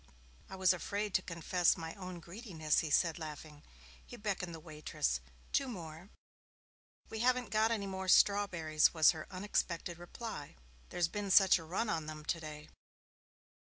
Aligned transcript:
'I 0.49 0.55
was 0.55 0.73
afraid 0.73 1.13
to 1.13 1.21
confess 1.21 1.77
my 1.77 1.93
own 1.93 2.19
greediness,' 2.19 2.79
he 2.79 2.89
said, 2.89 3.19
laughing. 3.19 3.61
He 4.03 4.17
beckoned 4.17 4.55
the 4.55 4.59
waitress. 4.59 5.19
'Two 5.51 5.67
more.' 5.67 6.09
'We 7.11 7.19
haven't 7.19 7.51
got 7.51 7.69
any 7.69 7.85
more 7.85 8.07
strawberries,' 8.07 8.95
was 8.95 9.11
her 9.11 9.27
unexpected 9.29 9.99
reply. 9.99 10.55
'There's 10.89 11.07
been 11.07 11.29
such 11.29 11.59
a 11.59 11.63
run 11.63 11.87
on 11.87 12.07
them 12.07 12.25
today.' 12.25 12.67